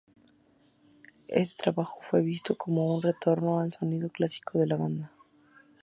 Este 1.27 1.61
trabajo 1.61 1.99
fue 2.09 2.23
visto 2.23 2.57
como 2.57 2.95
un 2.95 3.03
retorno 3.03 3.59
al 3.59 3.71
sonido 3.71 4.09
clásico 4.09 4.57
de 4.57 4.65
la 4.65 4.75
banda. 4.75 5.11